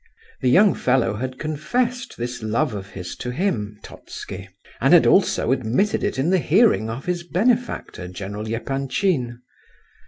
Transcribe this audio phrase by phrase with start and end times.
[0.41, 5.51] The young fellow had confessed this love of his to him (Totski) and had also
[5.51, 9.41] admitted it in the hearing of his benefactor, General Epanchin.